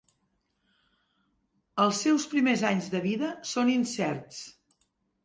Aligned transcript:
Els 1.83 1.99
seus 2.05 2.25
primers 2.31 2.63
anys 2.71 2.87
de 2.95 3.03
vida 3.05 3.29
són 3.51 3.71
incerts. 3.75 4.41